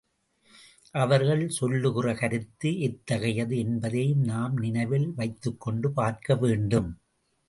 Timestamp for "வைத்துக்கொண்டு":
5.13-5.91